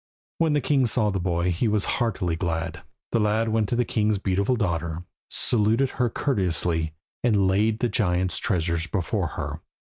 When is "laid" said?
7.47-7.77